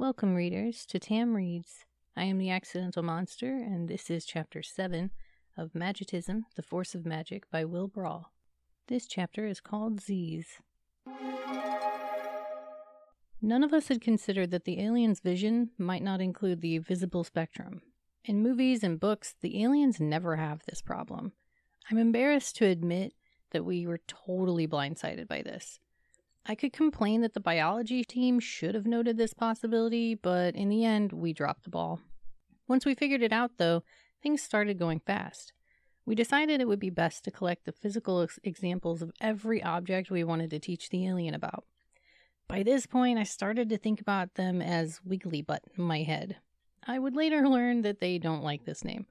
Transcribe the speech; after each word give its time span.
Welcome, 0.00 0.34
readers, 0.34 0.86
to 0.86 0.98
Tam 0.98 1.36
Reads. 1.36 1.84
I 2.16 2.24
am 2.24 2.38
the 2.38 2.48
Accidental 2.48 3.02
Monster, 3.02 3.54
and 3.54 3.86
this 3.86 4.08
is 4.08 4.24
Chapter 4.24 4.62
7 4.62 5.10
of 5.58 5.74
Magitism 5.74 6.46
The 6.56 6.62
Force 6.62 6.94
of 6.94 7.04
Magic 7.04 7.50
by 7.50 7.66
Will 7.66 7.86
Brall. 7.86 8.32
This 8.88 9.06
chapter 9.06 9.46
is 9.46 9.60
called 9.60 10.00
Ziz. 10.00 10.46
None 13.42 13.62
of 13.62 13.74
us 13.74 13.88
had 13.88 14.00
considered 14.00 14.50
that 14.52 14.64
the 14.64 14.80
alien's 14.80 15.20
vision 15.20 15.72
might 15.76 16.02
not 16.02 16.22
include 16.22 16.62
the 16.62 16.78
visible 16.78 17.22
spectrum. 17.22 17.82
In 18.24 18.42
movies 18.42 18.82
and 18.82 18.98
books, 18.98 19.34
the 19.42 19.62
aliens 19.62 20.00
never 20.00 20.36
have 20.36 20.62
this 20.64 20.80
problem. 20.80 21.32
I'm 21.90 21.98
embarrassed 21.98 22.56
to 22.56 22.64
admit 22.64 23.12
that 23.50 23.66
we 23.66 23.86
were 23.86 24.00
totally 24.06 24.66
blindsided 24.66 25.28
by 25.28 25.42
this. 25.42 25.78
I 26.50 26.56
could 26.56 26.72
complain 26.72 27.20
that 27.20 27.34
the 27.34 27.38
biology 27.38 28.02
team 28.02 28.40
should 28.40 28.74
have 28.74 28.84
noted 28.84 29.16
this 29.16 29.32
possibility, 29.32 30.16
but 30.16 30.56
in 30.56 30.68
the 30.68 30.84
end, 30.84 31.12
we 31.12 31.32
dropped 31.32 31.62
the 31.62 31.70
ball. 31.70 32.00
Once 32.66 32.84
we 32.84 32.92
figured 32.92 33.22
it 33.22 33.32
out, 33.32 33.52
though, 33.58 33.84
things 34.20 34.42
started 34.42 34.76
going 34.76 34.98
fast. 34.98 35.52
We 36.04 36.16
decided 36.16 36.60
it 36.60 36.66
would 36.66 36.80
be 36.80 36.90
best 36.90 37.22
to 37.22 37.30
collect 37.30 37.66
the 37.66 37.72
physical 37.72 38.22
ex- 38.22 38.40
examples 38.42 39.00
of 39.00 39.12
every 39.20 39.62
object 39.62 40.10
we 40.10 40.24
wanted 40.24 40.50
to 40.50 40.58
teach 40.58 40.90
the 40.90 41.06
alien 41.06 41.34
about. 41.34 41.66
By 42.48 42.64
this 42.64 42.84
point, 42.84 43.16
I 43.16 43.22
started 43.22 43.68
to 43.68 43.78
think 43.78 44.00
about 44.00 44.34
them 44.34 44.60
as 44.60 45.00
Wiggly 45.04 45.42
Butt 45.42 45.62
in 45.78 45.84
my 45.84 46.02
head. 46.02 46.38
I 46.84 46.98
would 46.98 47.14
later 47.14 47.48
learn 47.48 47.82
that 47.82 48.00
they 48.00 48.18
don't 48.18 48.42
like 48.42 48.64
this 48.64 48.84
name, 48.84 49.06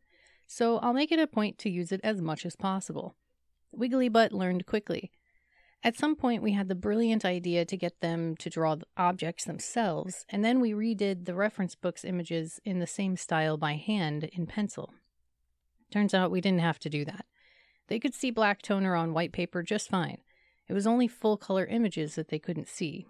so 0.46 0.80
I'll 0.80 0.92
make 0.92 1.14
it 1.14 1.20
a 1.20 1.26
point 1.26 1.58
to 1.60 1.70
use 1.70 1.94
it 1.94 2.02
as 2.04 2.20
much 2.20 2.46
as 2.46 2.58
possible. 2.58 3.16
Wiggly 3.72 4.10
Butt 4.10 4.34
learned 4.34 4.66
quickly. 4.66 5.10
At 5.82 5.98
some 5.98 6.16
point, 6.18 6.44
we 6.44 6.52
had 6.52 6.68
the 6.68 6.76
brilliant 6.76 7.24
idea 7.24 7.64
to 7.64 7.78
get 7.78 8.02
them 8.02 8.36
to 8.38 8.50
draw 8.50 8.76
the 8.76 8.86
objects 8.98 9.46
themselves, 9.46 10.26
and 10.28 10.44
then 10.44 10.60
we 10.60 10.72
redid 10.72 11.24
the 11.26 11.34
reference 11.34 11.74
book's 11.76 12.04
images 12.04 12.60
in 12.66 12.80
the 12.80 12.88
same 12.88 13.16
style 13.16 13.56
by 13.56 13.76
hand 13.76 14.26
in 14.26 14.46
pencil. 14.46 14.94
Turns 15.90 16.14
out 16.14 16.32
we 16.32 16.42
didn't 16.42 16.60
have 16.60 16.80
to 16.80 16.90
do 16.90 17.06
that. 17.06 17.26
They 17.88 17.98
could 17.98 18.14
see 18.14 18.30
black 18.30 18.62
toner 18.62 18.94
on 18.96 19.14
white 19.14 19.32
paper 19.32 19.64
just 19.64 19.90
fine. 19.90 20.18
It 20.68 20.74
was 20.74 20.86
only 20.86 21.08
full 21.08 21.38
color 21.38 21.66
images 21.66 22.16
that 22.16 22.28
they 22.28 22.40
couldn't 22.40 22.68
see, 22.68 23.08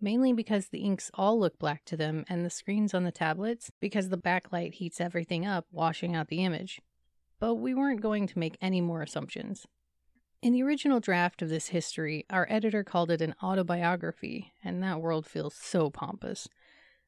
mainly 0.00 0.32
because 0.32 0.68
the 0.68 0.80
inks 0.80 1.10
all 1.14 1.38
look 1.38 1.58
black 1.58 1.84
to 1.84 1.98
them 1.98 2.24
and 2.28 2.44
the 2.44 2.50
screens 2.50 2.94
on 2.94 3.04
the 3.04 3.12
tablets 3.12 3.70
because 3.78 4.08
the 4.08 4.18
backlight 4.18 4.74
heats 4.74 5.00
everything 5.02 5.46
up, 5.46 5.66
washing 5.70 6.16
out 6.16 6.28
the 6.28 6.44
image. 6.44 6.80
But 7.38 7.56
we 7.56 7.74
weren't 7.74 8.00
going 8.00 8.26
to 8.26 8.38
make 8.38 8.56
any 8.60 8.80
more 8.80 9.02
assumptions. 9.02 9.66
In 10.42 10.52
the 10.52 10.62
original 10.62 11.00
draft 11.00 11.42
of 11.42 11.48
this 11.48 11.68
history, 11.68 12.24
our 12.30 12.46
editor 12.50 12.84
called 12.84 13.10
it 13.10 13.22
an 13.22 13.34
autobiography, 13.42 14.52
and 14.62 14.82
that 14.82 15.00
world 15.00 15.26
feels 15.26 15.54
so 15.54 15.90
pompous. 15.90 16.48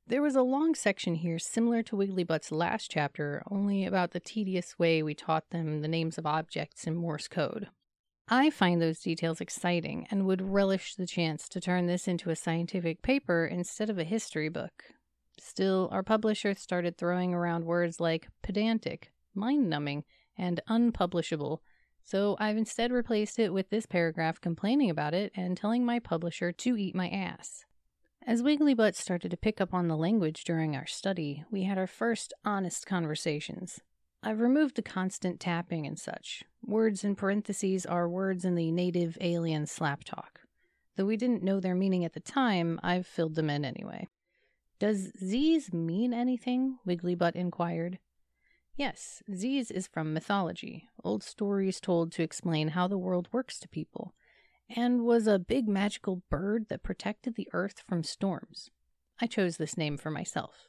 There 0.06 0.22
was 0.22 0.34
a 0.34 0.42
long 0.42 0.74
section 0.74 1.16
here 1.16 1.38
similar 1.38 1.82
to 1.82 1.96
Wigglybutt's 1.96 2.50
last 2.50 2.90
chapter, 2.90 3.42
only 3.50 3.84
about 3.84 4.12
the 4.12 4.20
tedious 4.20 4.78
way 4.78 5.02
we 5.02 5.14
taught 5.14 5.50
them 5.50 5.82
the 5.82 5.88
names 5.88 6.16
of 6.16 6.24
objects 6.24 6.86
in 6.86 6.96
Morse 6.96 7.28
code. 7.28 7.68
I 8.30 8.48
find 8.48 8.80
those 8.80 9.00
details 9.00 9.40
exciting 9.40 10.06
and 10.10 10.24
would 10.24 10.40
relish 10.40 10.94
the 10.94 11.06
chance 11.06 11.48
to 11.50 11.60
turn 11.60 11.86
this 11.86 12.08
into 12.08 12.30
a 12.30 12.36
scientific 12.36 13.02
paper 13.02 13.46
instead 13.46 13.90
of 13.90 13.98
a 13.98 14.04
history 14.04 14.48
book. 14.48 14.84
Still, 15.38 15.88
our 15.92 16.02
publisher 16.02 16.54
started 16.54 16.96
throwing 16.96 17.34
around 17.34 17.66
words 17.66 18.00
like 18.00 18.28
pedantic, 18.42 19.12
mind 19.34 19.68
numbing, 19.68 20.04
and 20.36 20.60
unpublishable 20.68 21.62
so 22.08 22.36
I've 22.40 22.56
instead 22.56 22.90
replaced 22.90 23.38
it 23.38 23.52
with 23.52 23.68
this 23.68 23.84
paragraph 23.84 24.40
complaining 24.40 24.88
about 24.88 25.12
it 25.12 25.30
and 25.34 25.54
telling 25.54 25.84
my 25.84 25.98
publisher 25.98 26.52
to 26.52 26.74
eat 26.74 26.94
my 26.94 27.10
ass. 27.10 27.66
As 28.26 28.40
Wigglybutt 28.40 28.94
started 28.94 29.30
to 29.30 29.36
pick 29.36 29.60
up 29.60 29.74
on 29.74 29.88
the 29.88 29.96
language 29.96 30.44
during 30.44 30.74
our 30.74 30.86
study, 30.86 31.44
we 31.50 31.64
had 31.64 31.76
our 31.76 31.86
first 31.86 32.32
honest 32.46 32.86
conversations. 32.86 33.80
I've 34.22 34.40
removed 34.40 34.76
the 34.76 34.82
constant 34.82 35.38
tapping 35.38 35.86
and 35.86 35.98
such. 35.98 36.44
Words 36.64 37.04
in 37.04 37.14
parentheses 37.14 37.84
are 37.84 38.08
words 38.08 38.42
in 38.42 38.54
the 38.54 38.72
native 38.72 39.18
alien 39.20 39.66
slap 39.66 40.02
talk. 40.02 40.40
Though 40.96 41.04
we 41.04 41.18
didn't 41.18 41.44
know 41.44 41.60
their 41.60 41.74
meaning 41.74 42.06
at 42.06 42.14
the 42.14 42.20
time, 42.20 42.80
I've 42.82 43.06
filled 43.06 43.34
them 43.34 43.50
in 43.50 43.66
anyway. 43.66 44.08
Does 44.78 45.12
Ziz 45.22 45.74
mean 45.74 46.14
anything? 46.14 46.78
Wigglybutt 46.86 47.36
inquired. 47.36 47.98
Yes, 48.78 49.24
Ziz 49.34 49.72
is 49.72 49.88
from 49.88 50.14
mythology, 50.14 50.88
old 51.02 51.24
stories 51.24 51.80
told 51.80 52.12
to 52.12 52.22
explain 52.22 52.68
how 52.68 52.86
the 52.86 52.96
world 52.96 53.28
works 53.32 53.58
to 53.58 53.68
people, 53.68 54.14
and 54.70 55.04
was 55.04 55.26
a 55.26 55.40
big 55.40 55.66
magical 55.68 56.22
bird 56.30 56.66
that 56.68 56.84
protected 56.84 57.34
the 57.34 57.48
earth 57.52 57.82
from 57.88 58.04
storms. 58.04 58.70
I 59.20 59.26
chose 59.26 59.56
this 59.56 59.76
name 59.76 59.96
for 59.96 60.12
myself. 60.12 60.68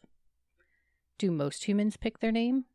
Do 1.19 1.29
most 1.29 1.65
humans 1.65 1.97
pick 1.97 2.17
their 2.17 2.31
name? 2.31 2.65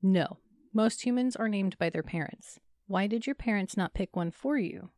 No. 0.00 0.38
Most 0.72 1.04
humans 1.04 1.34
are 1.34 1.48
named 1.48 1.76
by 1.76 1.90
their 1.90 2.04
parents. 2.04 2.60
Why 2.86 3.08
did 3.08 3.26
your 3.26 3.34
parents 3.34 3.76
not 3.76 3.94
pick 3.94 4.14
one 4.14 4.30
for 4.30 4.56
you? 4.56 4.90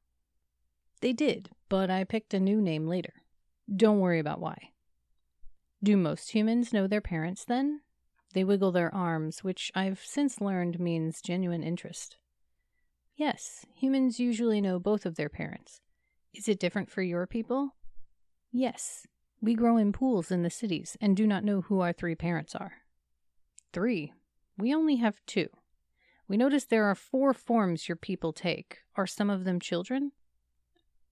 They 1.01 1.15
did, 1.15 1.49
but 1.71 1.89
I 1.89 2.05
picked 2.05 2.35
a 2.35 2.41
new 2.41 2.61
name 2.61 2.87
later. 2.87 3.15
Don't 3.75 4.01
worry 4.01 4.19
about 4.19 4.41
why. 4.41 4.73
Do 5.83 5.97
most 5.97 6.33
humans 6.33 6.75
know 6.75 6.87
their 6.87 7.01
parents 7.01 7.47
then? 7.47 7.81
They 8.37 8.45
wiggle 8.45 8.71
their 8.71 8.95
arms, 8.95 9.43
which 9.43 9.73
I've 9.75 10.03
since 10.05 10.43
learned 10.43 10.79
means 10.79 11.23
genuine 11.23 11.63
interest. 11.63 12.19
Yes, 13.17 13.65
humans 13.75 14.21
usually 14.21 14.61
know 14.61 14.79
both 14.79 15.07
of 15.07 15.15
their 15.17 15.31
parents. 15.31 15.81
Is 16.35 16.47
it 16.47 16.61
different 16.61 16.91
for 16.91 17.01
your 17.01 17.27
people? 17.27 17.71
Yes. 18.53 19.07
We 19.41 19.55
grow 19.55 19.79
in 19.79 19.91
pools 19.91 20.31
in 20.31 20.43
the 20.43 20.51
cities 20.51 20.99
and 21.01 21.17
do 21.17 21.27
not 21.27 21.45
know 21.45 21.63
who 21.63 21.81
our 21.81 21.95
three 21.95 22.15
parents 22.15 22.55
are. 22.55 22.73
Three. 23.73 24.13
We 24.59 24.75
only 24.75 24.97
have 24.97 25.25
two. 25.25 25.49
We 26.29 26.37
notice 26.37 26.67
there 26.67 26.85
are 26.85 26.95
four 26.95 27.33
forms 27.33 27.89
your 27.89 27.97
people 27.97 28.35
take. 28.35 28.81
Are 28.97 29.07
some 29.07 29.31
of 29.31 29.45
them 29.45 29.61
children? 29.61 30.13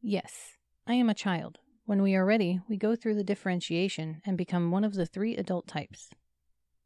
Yes. 0.03 0.59
I 0.87 0.93
am 0.93 1.09
a 1.09 1.15
child. 1.15 1.61
When 1.87 2.03
we 2.03 2.15
are 2.17 2.27
ready, 2.27 2.61
we 2.69 2.77
go 2.77 2.95
through 2.95 3.15
the 3.15 3.25
differentiation 3.25 4.21
and 4.27 4.37
become 4.37 4.71
one 4.71 4.85
of 4.85 4.93
the 4.93 5.07
three 5.07 5.39
adult 5.39 5.67
types. 5.67 6.11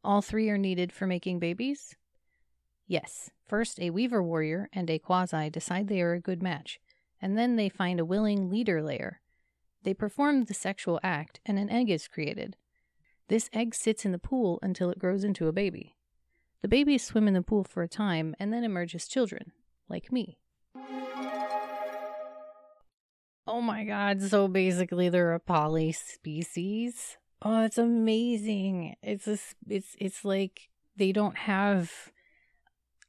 All 0.03 0.21
three 0.21 0.49
are 0.49 0.57
needed 0.57 0.91
for 0.91 1.05
making 1.05 1.39
babies? 1.39 1.95
Yes. 2.87 3.29
First, 3.45 3.79
a 3.79 3.89
weaver 3.89 4.23
warrior 4.23 4.69
and 4.71 4.89
a 4.89 4.99
quasi 4.99 5.49
decide 5.49 5.87
they 5.87 6.01
are 6.01 6.13
a 6.13 6.19
good 6.19 6.41
match, 6.41 6.79
and 7.21 7.37
then 7.37 7.55
they 7.55 7.67
find 7.67 7.99
a 7.99 8.05
willing 8.05 8.49
leader 8.49 8.81
layer. 8.81 9.21
They 9.83 9.93
perform 9.93 10.45
the 10.45 10.53
sexual 10.53 10.99
act, 11.03 11.39
and 11.45 11.57
an 11.57 11.69
egg 11.69 11.89
is 11.89 12.07
created. 12.07 12.55
This 13.27 13.49
egg 13.53 13.75
sits 13.75 14.05
in 14.05 14.11
the 14.11 14.19
pool 14.19 14.59
until 14.61 14.89
it 14.89 14.99
grows 14.99 15.23
into 15.23 15.47
a 15.47 15.53
baby. 15.53 15.95
The 16.61 16.67
babies 16.67 17.03
swim 17.03 17.27
in 17.27 17.33
the 17.33 17.41
pool 17.41 17.63
for 17.63 17.83
a 17.83 17.87
time 17.87 18.35
and 18.39 18.51
then 18.51 18.63
emerge 18.63 18.93
as 18.93 19.07
children, 19.07 19.51
like 19.87 20.11
me. 20.11 20.39
Oh 23.47 23.61
my 23.61 23.83
god, 23.83 24.21
so 24.21 24.47
basically 24.47 25.09
they're 25.09 25.33
a 25.33 25.39
poly 25.39 25.91
species. 25.91 27.17
Oh, 27.41 27.63
it's 27.63 27.77
amazing. 27.77 28.95
It's 29.01 29.27
a, 29.27 29.37
it's 29.67 29.95
it's 29.99 30.25
like 30.25 30.69
they 30.97 31.11
don't 31.11 31.37
have 31.37 32.11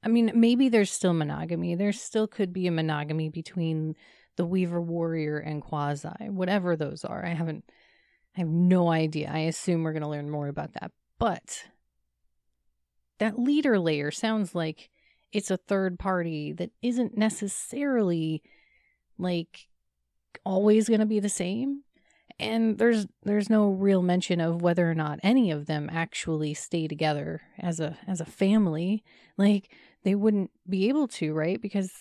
I 0.03 0.09
mean, 0.09 0.33
maybe 0.35 0.69
there's 0.69 0.91
still 0.91 1.13
monogamy. 1.13 1.75
There 1.75 1.93
still 1.93 2.27
could 2.27 2.53
be 2.53 2.67
a 2.67 2.73
monogamy 2.73 3.29
between 3.29 3.97
the 4.37 4.47
Weaver 4.47 4.81
Warrior 4.81 5.39
and 5.39 5.61
Quasi, 5.61 6.29
whatever 6.29 6.77
those 6.77 7.05
are. 7.05 7.25
I 7.25 7.35
haven't 7.35 7.65
I 8.37 8.41
have 8.41 8.49
no 8.49 8.91
idea. 8.91 9.31
I 9.33 9.41
assume 9.41 9.83
we're 9.83 9.93
going 9.93 10.03
to 10.03 10.09
learn 10.09 10.31
more 10.31 10.49
about 10.49 10.75
that. 10.75 10.93
But 11.19 11.65
that 13.19 13.39
leader 13.39 13.79
layer 13.79 14.11
sounds 14.11 14.55
like 14.55 14.89
it's 15.33 15.51
a 15.51 15.57
third 15.57 15.99
party 15.99 16.53
that 16.53 16.71
isn't 16.81 17.17
necessarily 17.17 18.43
like 19.19 19.69
always 20.45 20.89
going 20.89 21.01
to 21.01 21.07
be 21.07 21.21
the 21.21 21.29
same 21.29 21.83
and 22.41 22.79
there's 22.79 23.07
there's 23.23 23.51
no 23.51 23.69
real 23.69 24.03
mention 24.03 24.41
of 24.41 24.63
whether 24.63 24.91
or 24.91 24.95
not 24.95 25.21
any 25.23 25.51
of 25.51 25.67
them 25.67 25.89
actually 25.93 26.55
stay 26.55 26.89
together 26.89 27.43
as 27.59 27.79
a 27.79 27.99
as 28.07 28.21
a 28.21 28.25
family. 28.25 29.05
Like 29.37 29.73
they 30.03 30.15
wouldn't 30.15 30.51
be 30.69 30.89
able 30.89 31.07
to 31.09 31.35
right? 31.35 31.61
Because 31.61 31.93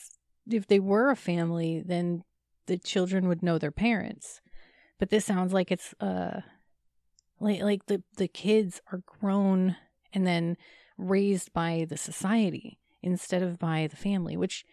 if 0.49 0.65
they 0.67 0.79
were 0.79 1.11
a 1.11 1.15
family 1.15 1.83
then 1.85 2.23
the 2.67 2.77
children 2.77 3.27
would 3.27 3.43
know 3.43 3.57
their 3.57 3.71
parents. 3.71 4.41
But 4.97 5.09
this 5.09 5.25
sounds 5.25 5.53
like 5.53 5.71
it's 5.71 5.93
uh 5.99 6.41
like 7.39 7.61
like 7.61 7.85
the 7.87 8.01
the 8.17 8.27
kids 8.27 8.81
are 8.91 9.01
grown 9.05 9.75
and 10.13 10.25
then 10.25 10.55
raised 10.97 11.53
by 11.53 11.85
the 11.89 11.97
society 11.97 12.79
instead 13.01 13.43
of 13.43 13.59
by 13.59 13.87
the 13.87 13.95
family 13.95 14.35
which 14.35 14.65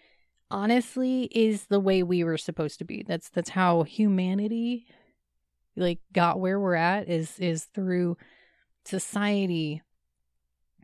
honestly 0.51 1.25
is 1.33 1.67
the 1.67 1.81
way 1.81 2.03
we 2.03 2.23
were 2.23 2.39
supposed 2.39 2.79
to 2.79 2.85
be. 2.85 3.05
That's 3.07 3.29
that's 3.29 3.51
how 3.51 3.83
humanity 3.83 4.87
like 5.77 6.01
got 6.13 6.41
where 6.41 6.59
we're 6.59 6.75
at 6.75 7.09
is 7.09 7.39
is 7.39 7.65
through 7.65 8.17
society 8.85 9.83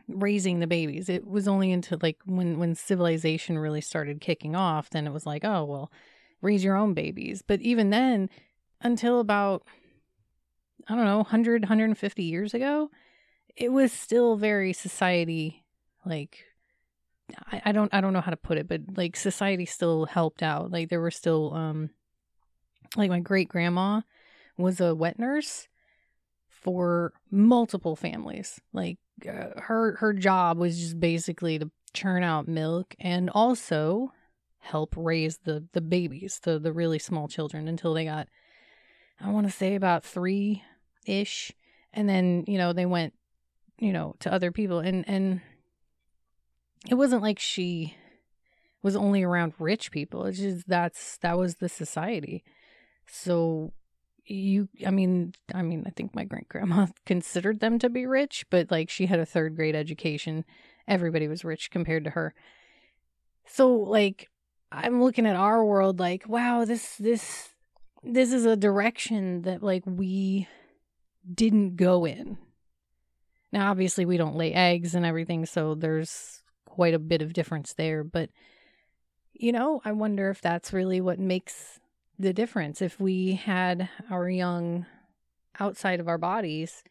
raising 0.08 0.60
the 0.60 0.66
babies. 0.66 1.08
It 1.08 1.26
was 1.26 1.48
only 1.48 1.72
into 1.72 1.98
like 2.02 2.18
when 2.24 2.58
when 2.58 2.74
civilization 2.74 3.58
really 3.58 3.80
started 3.80 4.20
kicking 4.20 4.54
off, 4.54 4.90
then 4.90 5.06
it 5.06 5.12
was 5.12 5.26
like, 5.26 5.44
oh 5.44 5.64
well, 5.64 5.92
raise 6.40 6.64
your 6.64 6.76
own 6.76 6.94
babies. 6.94 7.42
But 7.46 7.60
even 7.60 7.90
then, 7.90 8.28
until 8.80 9.20
about 9.20 9.62
I 10.88 10.96
don't 10.96 11.04
know, 11.04 11.18
100, 11.18 11.62
150 11.62 12.22
years 12.24 12.54
ago, 12.54 12.90
it 13.56 13.70
was 13.70 13.92
still 13.92 14.36
very 14.36 14.72
society 14.72 15.64
like 16.04 16.44
I, 17.50 17.62
I 17.66 17.72
don't 17.72 17.92
I 17.94 18.00
don't 18.00 18.12
know 18.12 18.20
how 18.20 18.30
to 18.30 18.36
put 18.36 18.58
it, 18.58 18.68
but 18.68 18.80
like 18.96 19.16
society 19.16 19.66
still 19.66 20.06
helped 20.06 20.42
out. 20.42 20.70
Like 20.70 20.88
there 20.88 21.00
were 21.00 21.10
still 21.10 21.54
um 21.54 21.90
like 22.96 23.10
my 23.10 23.20
great 23.20 23.48
grandma 23.48 24.02
was 24.56 24.80
a 24.80 24.94
wet 24.94 25.18
nurse 25.18 25.68
for 26.48 27.12
multiple 27.30 27.96
families. 27.96 28.60
Like 28.72 28.98
uh, 29.28 29.60
her 29.60 29.96
her 29.96 30.12
job 30.12 30.58
was 30.58 30.78
just 30.78 31.00
basically 31.00 31.58
to 31.58 31.70
churn 31.92 32.22
out 32.22 32.48
milk 32.48 32.94
and 32.98 33.30
also 33.30 34.12
help 34.60 34.94
raise 34.96 35.38
the 35.38 35.66
the 35.72 35.80
babies, 35.80 36.40
the 36.42 36.58
the 36.58 36.72
really 36.72 36.98
small 36.98 37.28
children 37.28 37.68
until 37.68 37.94
they 37.94 38.04
got 38.04 38.28
I 39.20 39.30
want 39.30 39.46
to 39.46 39.52
say 39.52 39.74
about 39.74 40.04
3 40.04 40.62
ish 41.06 41.52
and 41.92 42.08
then, 42.08 42.44
you 42.46 42.58
know, 42.58 42.72
they 42.72 42.86
went 42.86 43.14
you 43.78 43.92
know, 43.92 44.14
to 44.20 44.32
other 44.32 44.52
people 44.52 44.78
and 44.78 45.04
and 45.08 45.40
it 46.88 46.94
wasn't 46.94 47.22
like 47.22 47.38
she 47.38 47.96
was 48.82 48.96
only 48.96 49.22
around 49.22 49.54
rich 49.58 49.90
people. 49.90 50.24
It's 50.26 50.38
just 50.38 50.68
that's 50.68 51.18
that 51.18 51.38
was 51.38 51.56
the 51.56 51.68
society. 51.68 52.44
So 53.06 53.72
you 54.26 54.68
I 54.86 54.90
mean 54.90 55.34
I 55.54 55.62
mean 55.62 55.84
I 55.86 55.90
think 55.90 56.14
my 56.14 56.24
great 56.24 56.48
grandma 56.48 56.86
considered 57.06 57.60
them 57.60 57.78
to 57.80 57.88
be 57.88 58.06
rich, 58.06 58.44
but 58.50 58.70
like 58.70 58.90
she 58.90 59.06
had 59.06 59.18
a 59.18 59.26
third 59.26 59.56
grade 59.56 59.74
education. 59.74 60.44
Everybody 60.88 61.28
was 61.28 61.44
rich 61.44 61.70
compared 61.70 62.04
to 62.04 62.10
her. 62.10 62.34
So 63.46 63.72
like 63.74 64.28
I'm 64.70 65.02
looking 65.02 65.26
at 65.26 65.36
our 65.36 65.64
world 65.64 65.98
like 65.98 66.28
wow, 66.28 66.64
this 66.64 66.96
this 66.96 67.50
this 68.02 68.32
is 68.32 68.44
a 68.44 68.56
direction 68.56 69.42
that 69.42 69.62
like 69.62 69.84
we 69.86 70.48
didn't 71.32 71.76
go 71.76 72.04
in. 72.04 72.38
Now 73.52 73.70
obviously 73.70 74.04
we 74.04 74.16
don't 74.16 74.36
lay 74.36 74.52
eggs 74.52 74.94
and 74.94 75.04
everything, 75.04 75.46
so 75.46 75.74
there's 75.74 76.42
quite 76.72 76.94
a 76.94 76.98
bit 76.98 77.22
of 77.22 77.34
difference 77.34 77.74
there. 77.74 78.02
But, 78.02 78.30
you 79.32 79.52
know, 79.52 79.82
I 79.84 79.92
wonder 79.92 80.30
if 80.30 80.40
that's 80.40 80.72
really 80.72 81.00
what 81.00 81.18
makes 81.18 81.78
the 82.22 82.32
difference. 82.32 82.80
If 82.80 83.00
we 83.00 83.34
had 83.34 83.88
our 84.10 84.28
young 84.28 84.86
outside 85.58 86.00
of 86.00 86.08
our 86.08 86.18
bodies, 86.18 86.82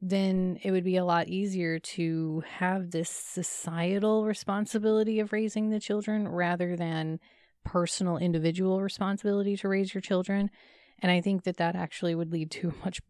then 0.00 0.58
it 0.62 0.72
would 0.72 0.82
be 0.82 0.96
a 0.96 1.04
lot 1.04 1.28
easier 1.28 1.78
to 1.78 2.42
have 2.58 2.90
this 2.90 3.08
societal 3.08 4.24
responsibility 4.24 5.20
of 5.20 5.32
raising 5.32 5.70
the 5.70 5.78
children 5.78 6.26
rather 6.26 6.74
than 6.74 7.20
personal 7.64 8.16
individual 8.16 8.82
responsibility 8.82 9.56
to 9.56 9.68
raise 9.68 9.94
your 9.94 10.00
children. 10.00 10.50
And 10.98 11.12
I 11.12 11.20
think 11.20 11.44
that 11.44 11.58
that 11.58 11.76
actually 11.76 12.14
would 12.14 12.32
lead 12.32 12.50
to 12.52 12.70
a 12.70 12.84
much 12.84 13.00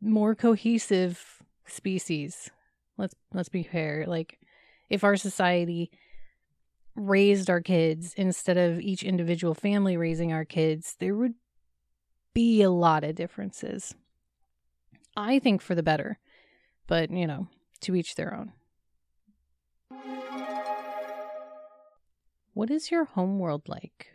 more 0.00 0.34
cohesive 0.34 1.42
species. 1.66 2.50
Let's 2.98 3.14
let's 3.32 3.48
be 3.48 3.62
fair. 3.62 4.04
Like 4.06 4.38
if 4.90 5.04
our 5.04 5.16
society 5.16 5.90
raised 6.96 7.50
our 7.50 7.60
kids 7.60 8.14
instead 8.16 8.56
of 8.56 8.80
each 8.80 9.02
individual 9.02 9.54
family 9.54 9.96
raising 9.96 10.32
our 10.32 10.44
kids, 10.44 10.96
there 10.98 11.14
would 11.14 11.34
be 12.34 12.62
a 12.62 12.70
lot 12.70 13.04
of 13.04 13.14
differences. 13.14 13.94
I 15.16 15.38
think 15.38 15.62
for 15.62 15.74
the 15.74 15.82
better, 15.82 16.18
but 16.86 17.10
you 17.10 17.26
know, 17.26 17.48
to 17.80 17.94
each 17.94 18.14
their 18.14 18.34
own. 18.34 18.52
What 22.52 22.70
is 22.70 22.90
your 22.90 23.04
home 23.04 23.38
world 23.38 23.68
like? 23.68 24.08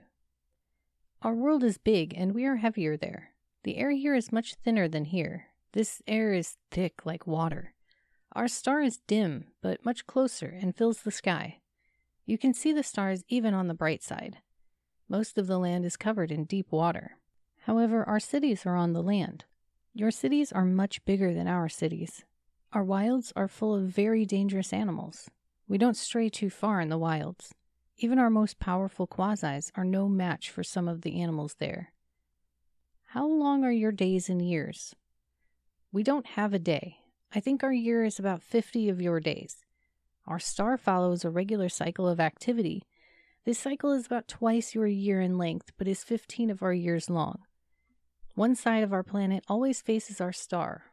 Our 1.21 1.35
world 1.35 1.63
is 1.63 1.77
big 1.77 2.13
and 2.17 2.33
we 2.33 2.45
are 2.45 2.55
heavier 2.55 2.97
there. 2.97 3.33
The 3.63 3.77
air 3.77 3.91
here 3.91 4.15
is 4.15 4.31
much 4.31 4.55
thinner 4.55 4.87
than 4.87 5.05
here. 5.05 5.47
This 5.73 6.01
air 6.07 6.33
is 6.33 6.57
thick 6.71 7.05
like 7.05 7.27
water. 7.27 7.73
Our 8.33 8.47
star 8.47 8.81
is 8.81 8.99
dim, 9.07 9.45
but 9.61 9.85
much 9.85 10.07
closer 10.07 10.57
and 10.59 10.75
fills 10.75 11.01
the 11.01 11.11
sky. 11.11 11.60
You 12.31 12.37
can 12.37 12.53
see 12.53 12.71
the 12.71 12.81
stars 12.81 13.25
even 13.27 13.53
on 13.53 13.67
the 13.67 13.73
bright 13.73 14.01
side. 14.01 14.37
Most 15.09 15.37
of 15.37 15.47
the 15.47 15.57
land 15.57 15.83
is 15.83 15.97
covered 15.97 16.31
in 16.31 16.45
deep 16.45 16.71
water. 16.71 17.17
However, 17.63 18.07
our 18.07 18.21
cities 18.21 18.65
are 18.65 18.77
on 18.77 18.93
the 18.93 19.03
land. 19.03 19.43
Your 19.93 20.11
cities 20.11 20.53
are 20.53 20.63
much 20.63 21.03
bigger 21.03 21.33
than 21.33 21.49
our 21.49 21.67
cities. 21.67 22.23
Our 22.71 22.85
wilds 22.85 23.33
are 23.35 23.49
full 23.49 23.75
of 23.75 23.83
very 23.83 24.23
dangerous 24.23 24.71
animals. 24.71 25.29
We 25.67 25.77
don't 25.77 25.97
stray 25.97 26.29
too 26.29 26.49
far 26.49 26.79
in 26.79 26.87
the 26.87 26.97
wilds. 26.97 27.53
Even 27.97 28.17
our 28.17 28.29
most 28.29 28.59
powerful 28.59 29.07
quasis 29.07 29.69
are 29.75 29.83
no 29.83 30.07
match 30.07 30.49
for 30.49 30.63
some 30.63 30.87
of 30.87 31.01
the 31.01 31.21
animals 31.21 31.55
there. 31.59 31.91
How 33.07 33.27
long 33.27 33.65
are 33.65 33.73
your 33.73 33.91
days 33.91 34.29
and 34.29 34.41
years? 34.41 34.95
We 35.91 36.01
don't 36.01 36.27
have 36.27 36.53
a 36.53 36.59
day. 36.59 36.99
I 37.35 37.41
think 37.41 37.61
our 37.61 37.73
year 37.73 38.05
is 38.05 38.19
about 38.19 38.41
50 38.41 38.87
of 38.87 39.01
your 39.01 39.19
days. 39.19 39.65
Our 40.31 40.39
star 40.39 40.77
follows 40.77 41.25
a 41.25 41.29
regular 41.29 41.67
cycle 41.67 42.07
of 42.07 42.21
activity. 42.21 42.83
This 43.43 43.59
cycle 43.59 43.91
is 43.91 44.05
about 44.05 44.29
twice 44.29 44.73
your 44.73 44.87
year 44.87 45.19
in 45.19 45.37
length, 45.37 45.73
but 45.77 45.89
is 45.89 46.05
15 46.05 46.49
of 46.49 46.63
our 46.63 46.71
years 46.73 47.09
long. 47.09 47.39
One 48.35 48.55
side 48.55 48.81
of 48.81 48.93
our 48.93 49.03
planet 49.03 49.43
always 49.49 49.81
faces 49.81 50.21
our 50.21 50.31
star. 50.31 50.85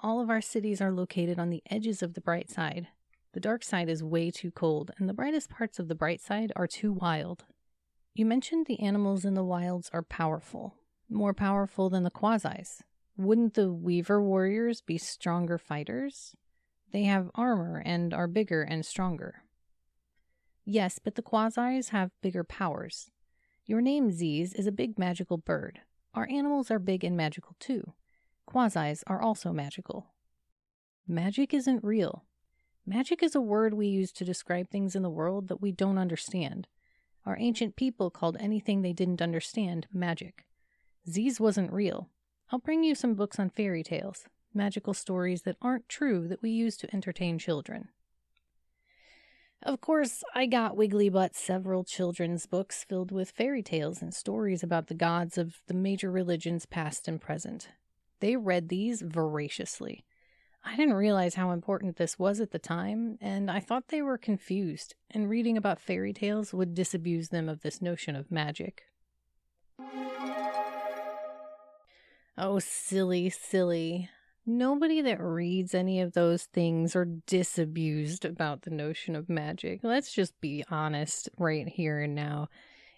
All 0.00 0.20
of 0.20 0.28
our 0.28 0.42
cities 0.42 0.82
are 0.82 0.92
located 0.92 1.38
on 1.38 1.48
the 1.48 1.62
edges 1.70 2.02
of 2.02 2.12
the 2.12 2.20
bright 2.20 2.50
side. 2.50 2.88
The 3.32 3.40
dark 3.40 3.64
side 3.64 3.88
is 3.88 4.04
way 4.04 4.30
too 4.30 4.50
cold, 4.50 4.90
and 4.98 5.08
the 5.08 5.14
brightest 5.14 5.48
parts 5.48 5.78
of 5.78 5.88
the 5.88 5.94
bright 5.94 6.20
side 6.20 6.52
are 6.54 6.66
too 6.66 6.92
wild. 6.92 7.46
You 8.12 8.26
mentioned 8.26 8.66
the 8.66 8.80
animals 8.80 9.24
in 9.24 9.32
the 9.32 9.42
wilds 9.42 9.88
are 9.94 10.02
powerful, 10.02 10.74
more 11.08 11.32
powerful 11.32 11.88
than 11.88 12.02
the 12.02 12.10
quasis. 12.10 12.82
Wouldn't 13.16 13.54
the 13.54 13.72
Weaver 13.72 14.22
warriors 14.22 14.82
be 14.82 14.98
stronger 14.98 15.56
fighters? 15.56 16.36
They 16.92 17.04
have 17.04 17.30
armor 17.34 17.82
and 17.84 18.12
are 18.12 18.26
bigger 18.26 18.62
and 18.62 18.84
stronger. 18.84 19.42
Yes, 20.64 20.98
but 21.02 21.14
the 21.14 21.22
quasis 21.22 21.88
have 21.88 22.10
bigger 22.22 22.44
powers. 22.44 23.10
Your 23.64 23.80
name, 23.80 24.12
Ziz, 24.12 24.52
is 24.54 24.66
a 24.66 24.72
big 24.72 24.98
magical 24.98 25.38
bird. 25.38 25.80
Our 26.14 26.28
animals 26.30 26.70
are 26.70 26.78
big 26.78 27.02
and 27.02 27.16
magical 27.16 27.56
too. 27.58 27.94
Quasis 28.46 29.02
are 29.06 29.22
also 29.22 29.52
magical. 29.52 30.12
Magic 31.08 31.54
isn't 31.54 31.82
real. 31.82 32.24
Magic 32.84 33.22
is 33.22 33.34
a 33.34 33.40
word 33.40 33.74
we 33.74 33.86
use 33.86 34.12
to 34.12 34.24
describe 34.24 34.68
things 34.68 34.94
in 34.94 35.02
the 35.02 35.10
world 35.10 35.48
that 35.48 35.62
we 35.62 35.72
don't 35.72 35.98
understand. 35.98 36.66
Our 37.24 37.36
ancient 37.38 37.76
people 37.76 38.10
called 38.10 38.36
anything 38.38 38.82
they 38.82 38.92
didn't 38.92 39.22
understand 39.22 39.86
magic. 39.92 40.44
Ziz 41.08 41.40
wasn't 41.40 41.72
real. 41.72 42.10
I'll 42.50 42.58
bring 42.58 42.84
you 42.84 42.94
some 42.94 43.14
books 43.14 43.38
on 43.38 43.50
fairy 43.50 43.82
tales, 43.82 44.26
magical 44.54 44.94
stories 44.94 45.42
that 45.42 45.56
aren't 45.60 45.88
true 45.88 46.28
that 46.28 46.42
we 46.42 46.50
use 46.50 46.76
to 46.78 46.94
entertain 46.94 47.38
children. 47.38 47.88
Of 49.62 49.80
course, 49.80 50.24
I 50.34 50.46
got 50.46 50.76
Wiggly 50.76 51.08
Butt 51.08 51.36
several 51.36 51.84
children's 51.84 52.46
books 52.46 52.82
filled 52.82 53.12
with 53.12 53.30
fairy 53.30 53.62
tales 53.62 54.02
and 54.02 54.12
stories 54.12 54.64
about 54.64 54.88
the 54.88 54.94
gods 54.94 55.38
of 55.38 55.62
the 55.68 55.74
major 55.74 56.10
religions 56.10 56.66
past 56.66 57.06
and 57.06 57.20
present. 57.20 57.68
They 58.18 58.34
read 58.34 58.68
these 58.68 59.02
voraciously. 59.02 60.04
I 60.64 60.76
didn't 60.76 60.94
realize 60.94 61.34
how 61.34 61.50
important 61.50 61.96
this 61.96 62.18
was 62.18 62.40
at 62.40 62.50
the 62.50 62.58
time, 62.58 63.18
and 63.20 63.50
I 63.50 63.60
thought 63.60 63.88
they 63.88 64.02
were 64.02 64.18
confused, 64.18 64.94
and 65.10 65.28
reading 65.28 65.56
about 65.56 65.80
fairy 65.80 66.12
tales 66.12 66.52
would 66.52 66.74
disabuse 66.74 67.28
them 67.28 67.48
of 67.48 67.62
this 67.62 67.82
notion 67.82 68.16
of 68.16 68.30
magic. 68.30 68.82
Oh, 72.38 72.58
silly, 72.58 73.28
silly. 73.28 74.08
Nobody 74.44 75.00
that 75.02 75.20
reads 75.20 75.74
any 75.74 76.00
of 76.00 76.12
those 76.12 76.44
things 76.44 76.96
are 76.96 77.04
disabused 77.26 78.24
about 78.24 78.62
the 78.62 78.70
notion 78.70 79.14
of 79.14 79.28
magic. 79.28 79.80
Let's 79.82 80.12
just 80.12 80.40
be 80.40 80.64
honest 80.68 81.28
right 81.38 81.68
here 81.68 82.00
and 82.00 82.14
now. 82.14 82.48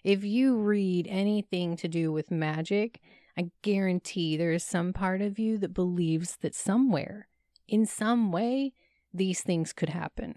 If 0.03 0.23
you 0.23 0.57
read 0.57 1.07
anything 1.07 1.77
to 1.77 1.87
do 1.87 2.11
with 2.11 2.31
magic, 2.31 2.99
I 3.37 3.51
guarantee 3.61 4.37
there 4.37 4.51
is 4.51 4.63
some 4.63 4.93
part 4.93 5.21
of 5.21 5.37
you 5.37 5.57
that 5.59 5.73
believes 5.73 6.37
that 6.37 6.55
somewhere, 6.55 7.27
in 7.67 7.85
some 7.85 8.31
way, 8.31 8.73
these 9.13 9.41
things 9.41 9.71
could 9.71 9.89
happen 9.89 10.35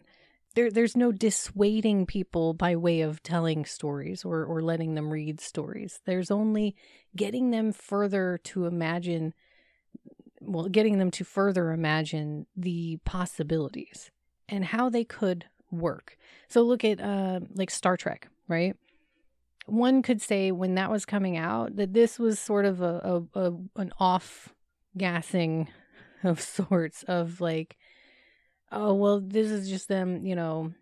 there 0.58 0.70
there's 0.72 0.96
no 0.96 1.12
dissuading 1.12 2.04
people 2.04 2.52
by 2.52 2.74
way 2.74 3.00
of 3.00 3.22
telling 3.22 3.64
stories 3.64 4.24
or 4.24 4.44
or 4.44 4.60
letting 4.60 4.94
them 4.94 5.10
read 5.10 5.40
stories. 5.40 6.00
There's 6.04 6.32
only 6.32 6.74
getting 7.14 7.52
them 7.52 7.72
further 7.72 8.40
to 8.44 8.66
imagine 8.66 9.34
well, 10.40 10.68
getting 10.68 10.98
them 10.98 11.10
to 11.12 11.24
further 11.24 11.72
imagine 11.72 12.46
the 12.56 12.98
possibilities 13.04 14.10
and 14.48 14.64
how 14.64 14.88
they 14.88 15.04
could 15.04 15.46
work. 15.70 16.16
So 16.48 16.62
look 16.62 16.84
at 16.84 17.00
uh 17.00 17.40
like 17.54 17.70
Star 17.70 17.96
Trek, 17.96 18.28
right? 18.48 18.76
One 19.66 20.02
could 20.02 20.22
say 20.22 20.50
when 20.50 20.76
that 20.76 20.90
was 20.90 21.04
coming 21.04 21.36
out 21.36 21.76
that 21.76 21.92
this 21.92 22.18
was 22.18 22.38
sort 22.38 22.64
of 22.64 22.80
a, 22.80 23.22
a, 23.34 23.40
a 23.40 23.52
an 23.76 23.92
off 23.98 24.54
gassing 24.96 25.68
of 26.24 26.40
sorts 26.40 27.02
of 27.04 27.40
like 27.40 27.76
oh, 28.70 28.94
well, 28.94 29.20
this 29.20 29.50
is 29.50 29.68
just 29.68 29.88
them, 29.88 30.24
you 30.24 30.36
know, 30.36 30.72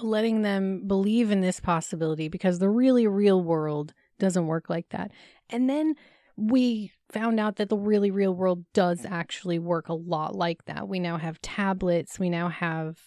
letting 0.00 0.42
them 0.42 0.86
believe 0.86 1.30
in 1.30 1.40
this 1.40 1.60
possibility 1.60 2.28
because 2.28 2.58
the 2.58 2.68
really 2.68 3.06
real 3.06 3.42
world 3.42 3.92
doesn't 4.18 4.46
work 4.46 4.70
like 4.70 4.88
that. 4.90 5.10
And 5.50 5.68
then 5.68 5.94
we 6.36 6.92
found 7.12 7.38
out 7.38 7.56
that 7.56 7.68
the 7.68 7.76
really 7.76 8.10
real 8.10 8.34
world 8.34 8.64
does 8.72 9.02
mm-hmm. 9.02 9.12
actually 9.12 9.58
work 9.58 9.88
a 9.88 9.94
lot 9.94 10.34
like 10.34 10.64
that. 10.64 10.88
We 10.88 10.98
now 10.98 11.18
have 11.18 11.40
tablets, 11.40 12.18
we 12.18 12.30
now 12.30 12.48
have, 12.48 12.98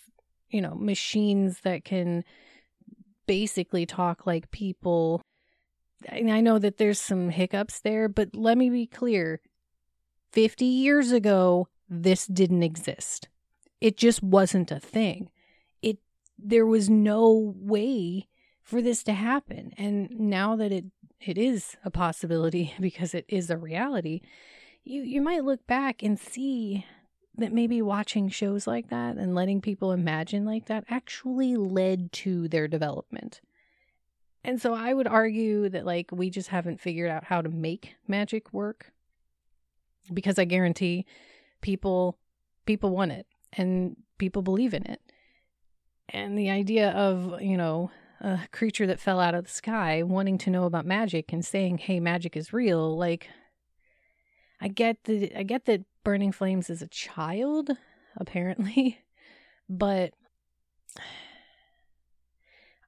you 0.50 0.62
know, 0.62 0.76
machines 0.76 1.62
that 1.62 1.84
can 1.84 2.24
basically 3.26 3.86
talk 3.86 4.26
like 4.26 4.52
people. 4.52 5.22
And 6.08 6.32
I 6.32 6.42
know 6.42 6.60
that 6.60 6.78
there's 6.78 7.00
some 7.00 7.30
hiccups 7.30 7.80
there, 7.80 8.08
but 8.08 8.36
let 8.36 8.58
me 8.58 8.70
be 8.70 8.86
clear 8.86 9.42
50 10.34 10.66
years 10.66 11.12
ago, 11.12 11.70
this 11.90 12.28
didn't 12.28 12.64
exist. 12.64 13.30
It 13.80 13.98
just 13.98 14.22
wasn't 14.22 14.72
a 14.72 14.80
thing. 14.80 15.30
It 15.82 15.98
there 16.38 16.66
was 16.66 16.90
no 16.90 17.54
way 17.56 18.28
for 18.62 18.82
this 18.82 19.04
to 19.04 19.14
happen. 19.14 19.72
And 19.78 20.10
now 20.12 20.56
that 20.56 20.72
it 20.72 20.86
it 21.20 21.38
is 21.38 21.76
a 21.84 21.92
possibility 21.92 22.74
because 22.80 23.14
it 23.14 23.26
is 23.28 23.50
a 23.50 23.58
reality, 23.58 24.22
you 24.84 25.02
you 25.02 25.22
might 25.22 25.44
look 25.44 25.66
back 25.68 26.04
and 26.04 26.20
see 26.20 26.86
that 27.38 27.52
maybe 27.52 27.82
watching 27.82 28.30
shows 28.30 28.66
like 28.66 28.90
that 28.90 29.18
and 29.18 29.36
letting 29.36 29.60
people 29.60 29.92
imagine 29.92 30.46
like 30.46 30.68
that 30.68 30.86
actually 30.90 31.58
led 31.58 32.12
to 32.12 32.48
their 32.48 32.68
development. 32.68 33.42
And 34.44 34.62
so 34.62 34.74
I 34.74 34.94
would 34.94 35.08
argue 35.08 35.70
that 35.70 35.86
like 35.86 36.12
we 36.12 36.30
just 36.30 36.50
haven't 36.50 36.80
figured 36.80 37.10
out 37.10 37.26
how 37.26 37.42
to 37.42 37.50
make 37.50 37.96
magic 38.08 38.54
work 38.54 38.92
because 40.14 40.38
I 40.38 40.46
guarantee 40.46 41.06
people 41.62 42.18
people 42.66 42.92
want 42.92 43.12
it 43.12 43.26
and 43.54 43.98
people 44.18 44.42
believe 44.42 44.74
in 44.74 44.86
it. 44.86 45.02
And 46.10 46.38
the 46.38 46.52
idea 46.52 46.92
of, 46.92 47.42
you 47.42 47.58
know, 47.58 47.90
a 48.22 48.40
creature 48.52 48.88
that 48.88 49.00
fell 49.00 49.20
out 49.20 49.36
of 49.36 49.46
the 49.46 49.52
sky 49.52 50.04
wanting 50.04 50.38
to 50.40 50.50
know 50.50 50.66
about 50.66 50.86
magic 50.86 51.32
and 51.34 51.46
saying, 51.46 51.80
"Hey, 51.80 52.00
magic 52.00 52.36
is 52.38 52.54
real." 52.54 52.98
Like 52.98 53.30
I 54.62 54.68
get 54.68 55.04
the 55.06 55.34
I 55.36 55.44
get 55.44 55.66
that 55.66 55.82
Burning 56.04 56.32
Flames 56.32 56.70
is 56.70 56.82
a 56.82 56.88
child 56.88 57.72
apparently, 58.18 59.00
but 59.70 60.14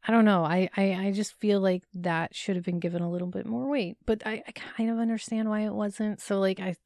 I 0.08 0.12
don't 0.12 0.24
know. 0.24 0.46
I, 0.46 0.70
I, 0.78 0.94
I 0.94 1.12
just 1.12 1.34
feel 1.34 1.60
like 1.60 1.84
that 1.94 2.34
should 2.34 2.56
have 2.56 2.64
been 2.64 2.80
given 2.80 3.02
a 3.02 3.12
little 3.12 3.28
bit 3.28 3.46
more 3.46 3.70
weight, 3.70 3.98
but 4.06 4.26
I, 4.26 4.42
I 4.48 4.52
kind 4.54 4.90
of 4.90 5.00
understand 5.00 5.50
why 5.50 5.62
it 5.62 5.74
wasn't. 5.74 6.22
So 6.22 6.40
like 6.40 6.62
I, 6.62 6.78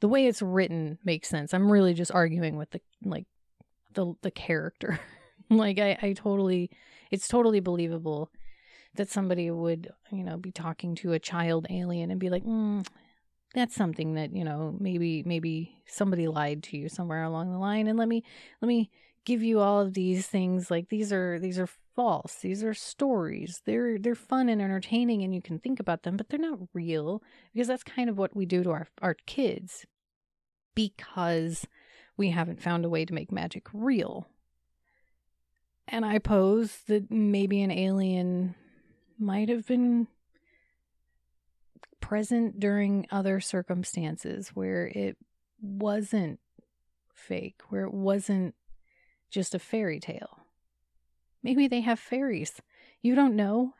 the 0.00 0.08
way 0.08 0.26
it's 0.26 0.40
written 0.40 0.98
makes 1.04 1.28
sense. 1.28 1.52
I'm 1.52 1.70
really 1.70 1.92
just 1.92 2.10
arguing 2.12 2.56
with 2.56 2.70
the 2.70 2.80
like 3.04 3.26
the 3.92 4.14
the 4.22 4.30
character. 4.30 4.98
like 5.50 5.78
I, 5.78 5.98
I 6.00 6.12
totally, 6.14 6.70
it's 7.12 7.28
totally 7.28 7.60
believable 7.60 8.30
that 8.96 9.08
somebody 9.08 9.50
would 9.50 9.90
you 10.10 10.24
know 10.24 10.36
be 10.36 10.50
talking 10.50 10.94
to 10.96 11.12
a 11.12 11.20
child 11.20 11.66
alien 11.70 12.10
and 12.10 12.18
be 12.18 12.30
like, 12.30 12.44
mm, 12.44 12.84
that's 13.54 13.74
something 13.74 14.14
that 14.14 14.34
you 14.34 14.44
know 14.44 14.74
maybe 14.80 15.22
maybe 15.24 15.82
somebody 15.86 16.26
lied 16.26 16.64
to 16.64 16.76
you 16.76 16.88
somewhere 16.88 17.22
along 17.22 17.52
the 17.52 17.58
line, 17.58 17.86
and 17.86 17.98
let 17.98 18.08
me 18.08 18.24
let 18.60 18.66
me 18.66 18.90
give 19.24 19.42
you 19.42 19.60
all 19.60 19.80
of 19.80 19.94
these 19.94 20.26
things 20.26 20.70
like 20.70 20.88
these 20.88 21.12
are 21.12 21.38
these 21.38 21.58
are 21.58 21.68
false. 21.94 22.36
These 22.36 22.64
are 22.64 22.74
stories. 22.74 23.62
They're 23.64 23.98
they're 23.98 24.14
fun 24.14 24.48
and 24.48 24.60
entertaining 24.60 25.22
and 25.22 25.34
you 25.34 25.42
can 25.42 25.58
think 25.58 25.80
about 25.80 26.02
them, 26.02 26.16
but 26.16 26.28
they're 26.28 26.40
not 26.40 26.60
real 26.72 27.22
because 27.52 27.68
that's 27.68 27.84
kind 27.84 28.08
of 28.08 28.18
what 28.18 28.34
we 28.34 28.46
do 28.46 28.62
to 28.64 28.70
our 28.70 28.86
our 29.00 29.14
kids 29.26 29.86
because 30.74 31.66
we 32.16 32.30
haven't 32.30 32.62
found 32.62 32.84
a 32.84 32.88
way 32.88 33.04
to 33.04 33.14
make 33.14 33.32
magic 33.32 33.66
real. 33.72 34.26
And 35.88 36.04
I 36.04 36.18
pose 36.18 36.78
that 36.86 37.10
maybe 37.10 37.62
an 37.62 37.70
alien 37.70 38.54
might 39.18 39.48
have 39.48 39.66
been 39.66 40.08
present 42.00 42.60
during 42.60 43.06
other 43.10 43.40
circumstances 43.40 44.50
where 44.50 44.86
it 44.86 45.16
wasn't 45.60 46.40
fake, 47.14 47.60
where 47.68 47.84
it 47.84 47.94
wasn't 47.94 48.54
just 49.30 49.54
a 49.54 49.58
fairy 49.58 50.00
tale. 50.00 50.40
Maybe 51.42 51.68
they 51.68 51.80
have 51.80 51.98
fairies. 51.98 52.60
You 53.00 53.14
don't 53.14 53.34
know. 53.36 53.74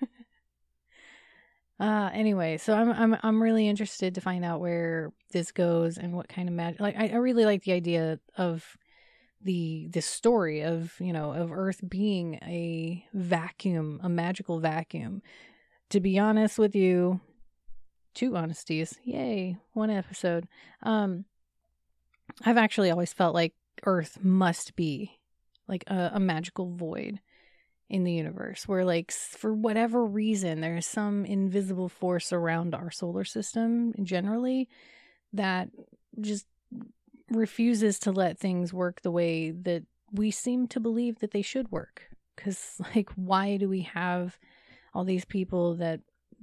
uh 1.80 2.10
anyway, 2.12 2.56
so 2.58 2.74
I'm 2.74 2.92
I'm 2.92 3.16
I'm 3.22 3.42
really 3.42 3.68
interested 3.68 4.14
to 4.14 4.20
find 4.20 4.44
out 4.44 4.60
where 4.60 5.12
this 5.32 5.50
goes 5.50 5.98
and 5.98 6.12
what 6.14 6.28
kind 6.28 6.48
of 6.48 6.54
magic 6.54 6.80
like 6.80 6.96
I, 6.96 7.08
I 7.08 7.16
really 7.16 7.44
like 7.44 7.64
the 7.64 7.72
idea 7.72 8.20
of 8.36 8.76
the 9.44 9.88
the 9.92 10.02
story 10.02 10.62
of, 10.62 10.94
you 10.98 11.12
know, 11.12 11.32
of 11.32 11.52
Earth 11.52 11.80
being 11.86 12.36
a 12.42 13.04
vacuum, 13.12 14.00
a 14.02 14.08
magical 14.08 14.58
vacuum. 14.58 15.22
To 15.90 16.00
be 16.00 16.18
honest 16.18 16.58
with 16.58 16.74
you, 16.74 17.20
two 18.14 18.36
honesties. 18.36 18.98
Yay, 19.04 19.56
one 19.72 19.90
episode. 19.90 20.48
Um 20.82 21.26
I've 22.44 22.56
actually 22.56 22.90
always 22.90 23.12
felt 23.12 23.34
like 23.34 23.54
Earth 23.84 24.18
must 24.22 24.74
be 24.76 25.20
like 25.68 25.84
a, 25.86 26.12
a 26.14 26.20
magical 26.20 26.74
void 26.74 27.20
in 27.90 28.04
the 28.04 28.12
universe 28.12 28.66
where 28.66 28.84
like 28.84 29.12
for 29.12 29.52
whatever 29.52 30.04
reason 30.04 30.60
there's 30.60 30.86
some 30.86 31.24
invisible 31.26 31.88
force 31.88 32.32
around 32.32 32.74
our 32.74 32.90
solar 32.90 33.24
system 33.24 33.92
generally 34.02 34.68
that 35.34 35.68
just 36.20 36.46
refuses 37.30 37.98
to 37.98 38.12
let 38.12 38.38
things 38.38 38.72
work 38.72 39.00
the 39.00 39.10
way 39.10 39.50
that 39.50 39.84
we 40.12 40.30
seem 40.30 40.68
to 40.68 40.80
believe 40.80 41.18
that 41.20 41.30
they 41.30 41.42
should 41.42 41.70
work 41.72 42.08
cuz 42.36 42.80
like 42.94 43.10
why 43.12 43.56
do 43.56 43.68
we 43.68 43.82
have 43.82 44.38
all 44.92 45.04
these 45.04 45.24
people 45.24 45.74
that 45.74 46.00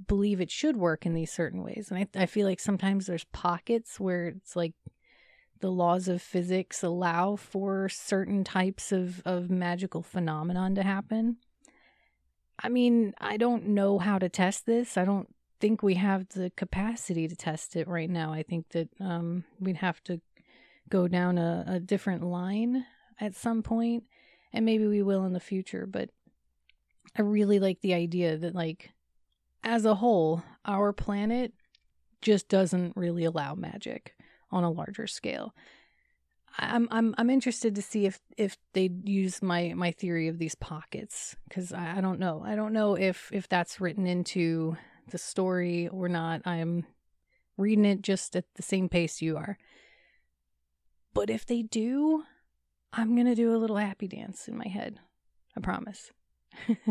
believe 0.08 0.42
it 0.42 0.50
should 0.50 0.78
work 0.78 1.06
in 1.06 1.14
these 1.14 1.32
certain 1.32 1.64
ways 1.64 1.92
and 1.92 2.00
I, 2.00 2.24
I 2.24 2.26
feel 2.26 2.48
like 2.48 2.60
sometimes 2.60 3.06
there's 3.06 3.26
pockets 3.26 4.00
where 4.00 4.28
it's 4.28 4.56
like 4.56 4.74
the 5.62 5.72
laws 5.72 6.08
of 6.08 6.22
physics 6.22 6.84
allow 6.84 7.36
for 7.36 7.88
certain 7.88 8.44
types 8.44 8.92
of, 8.92 9.22
of 9.26 9.50
magical 9.50 10.02
phenomenon 10.02 10.76
to 10.76 10.84
happen. 10.84 11.38
I 12.62 12.70
mean, 12.70 13.14
I 13.20 13.38
don't 13.38 13.68
know 13.68 14.00
how 14.00 14.20
to 14.20 14.28
test 14.28 14.66
this. 14.66 14.98
I 14.98 15.06
don't 15.06 15.34
think 15.60 15.82
we 15.82 15.96
have 15.96 16.28
the 16.30 16.52
capacity 16.52 17.28
to 17.28 17.36
test 17.36 17.76
it 17.76 17.88
right 17.88 18.10
now. 18.10 18.34
I 18.34 18.44
think 18.44 18.70
that 18.70 18.90
um, 19.00 19.46
we'd 19.60 19.78
have 19.78 20.04
to 20.06 20.20
go 20.92 21.08
down 21.08 21.40
a, 21.40 21.64
a 21.66 21.80
different 21.80 22.24
line 22.24 22.86
at 23.20 23.36
some 23.36 23.64
point, 23.64 24.04
and 24.54 24.66
maybe 24.66 24.86
we 24.86 25.02
will 25.02 25.26
in 25.26 25.34
the 25.34 25.40
future. 25.40 25.88
But 25.88 26.10
I 27.18 27.24
really 27.24 27.60
like 27.60 27.82
the 27.82 27.96
idea 27.96 28.38
that, 28.38 28.54
like, 28.54 28.92
as 29.64 29.86
a 29.86 29.96
whole, 29.96 30.44
our 30.66 30.94
planet 30.94 31.54
just 32.22 32.48
doesn't 32.48 32.96
really 32.96 33.24
allow 33.24 33.56
magic 33.56 34.14
on 34.52 34.64
a 34.64 34.70
larger 34.70 35.08
scale. 35.08 35.56
I'm 36.58 36.88
I'm 36.92 37.16
I'm 37.18 37.30
interested 37.30 37.76
to 37.76 37.82
see 37.82 38.06
if 38.06 38.20
if 38.38 38.58
they 38.74 38.90
use 39.04 39.42
my 39.42 39.74
my 39.74 39.92
theory 39.92 40.28
of 40.28 40.38
these 40.38 40.56
pockets 40.56 41.36
because 41.48 41.72
I, 41.72 41.98
I 41.98 42.02
don't 42.02 42.20
know 42.20 42.44
I 42.46 42.56
don't 42.56 42.74
know 42.74 42.96
if 42.96 43.30
if 43.32 43.48
that's 43.48 43.80
written 43.80 44.06
into 44.06 44.76
the 45.10 45.18
story 45.18 45.88
or 45.88 46.10
not. 46.10 46.42
I'm 46.46 46.86
reading 47.58 47.86
it 47.86 48.02
just 48.02 48.36
at 48.36 48.46
the 48.56 48.64
same 48.64 48.90
pace 48.90 49.22
you 49.22 49.38
are. 49.38 49.58
But 51.14 51.30
if 51.30 51.46
they 51.46 51.62
do, 51.62 52.24
I'm 52.94 53.16
gonna 53.16 53.36
do 53.36 53.56
a 53.56 53.58
little 53.58 53.78
happy 53.78 54.08
dance 54.08 54.48
in 54.48 54.58
my 54.58 54.68
head. 54.68 55.00
I 55.56 55.60
promise. 55.60 56.12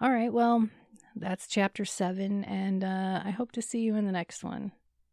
All 0.00 0.10
right, 0.10 0.32
well, 0.32 0.68
that's 1.14 1.46
chapter 1.46 1.84
seven, 1.84 2.44
and 2.44 2.82
uh, 2.82 3.22
I 3.24 3.30
hope 3.30 3.52
to 3.52 3.62
see 3.62 3.80
you 3.80 3.96
in 3.96 4.06
the 4.06 4.12
next 4.12 4.42
one. 4.42 4.72